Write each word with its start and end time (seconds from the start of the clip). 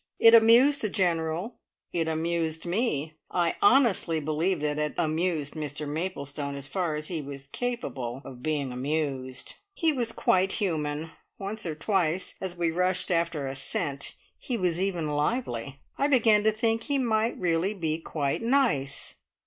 It 0.17 0.33
amused 0.33 0.81
the 0.81 0.89
General; 0.89 1.57
it 1.93 2.07
amused 2.07 2.65
me; 2.65 3.13
I 3.29 3.55
honestly 3.61 4.19
believe 4.19 4.59
that 4.61 4.79
it 4.79 4.95
amused 4.97 5.53
Mr 5.53 5.87
Maplestone, 5.87 6.55
as 6.55 6.67
far 6.67 6.95
as 6.95 7.07
he 7.09 7.21
was 7.21 7.45
capable 7.45 8.23
of 8.25 8.41
being 8.41 8.71
amused. 8.71 9.57
He 9.75 9.93
was 9.93 10.11
quite 10.11 10.53
human; 10.53 11.11
once 11.37 11.67
or 11.67 11.75
twice, 11.75 12.33
as 12.41 12.57
we 12.57 12.71
rushed 12.71 13.11
after 13.11 13.45
a 13.45 13.53
"scent," 13.53 14.15
he 14.39 14.57
was 14.57 14.81
even 14.81 15.11
lively. 15.11 15.81
I 15.99 16.07
began 16.07 16.43
to 16.45 16.51
think 16.51 16.85
he 16.85 16.97
might 16.97 17.37
really 17.37 17.75
be 17.75 17.99
quite 17.99 18.41
nice. 18.41 19.17